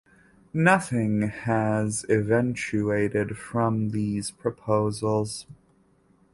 [0.55, 5.45] Nothing has eventuated from these proposals.